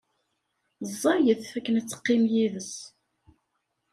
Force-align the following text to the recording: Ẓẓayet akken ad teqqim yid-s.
Ẓẓayet 0.91 1.43
akken 1.57 1.77
ad 1.79 1.85
teqqim 1.87 2.23
yid-s. 2.33 2.73